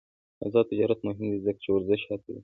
[0.45, 2.39] آزاد تجارت مهم دی ځکه چې ورزش هڅوي.